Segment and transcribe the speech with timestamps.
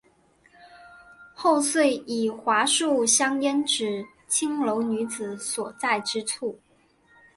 [1.35, 6.59] 后遂以桦树香烟指代青楼女子所在之处。